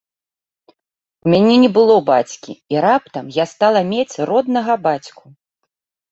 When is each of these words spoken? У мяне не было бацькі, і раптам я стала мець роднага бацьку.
У 1.25 1.33
мяне 1.33 1.55
не 1.63 1.67
было 1.75 1.97
бацькі, 2.07 2.55
і 2.75 2.79
раптам 2.85 3.25
я 3.35 3.45
стала 3.53 3.79
мець 3.91 4.15
роднага 4.31 4.73
бацьку. 4.87 5.25